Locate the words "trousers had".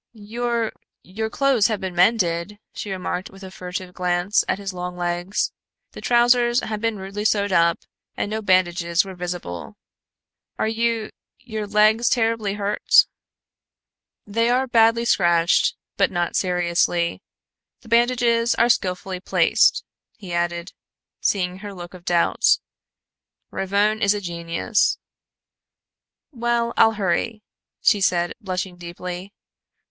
6.01-6.81